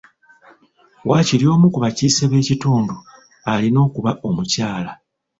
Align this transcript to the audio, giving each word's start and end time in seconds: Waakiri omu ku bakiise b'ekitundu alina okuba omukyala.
Waakiri 1.09 1.45
omu 1.53 1.67
ku 1.73 1.77
bakiise 1.83 2.23
b'ekitundu 2.31 2.95
alina 3.51 3.79
okuba 3.87 4.11
omukyala. 4.27 4.91